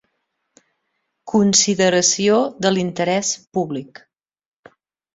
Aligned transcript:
consideració 1.33 2.41
de 2.65 2.75
l'interès 2.75 3.37
públic. 3.59 4.07